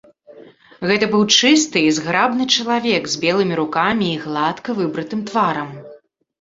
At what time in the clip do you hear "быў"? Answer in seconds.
1.11-1.23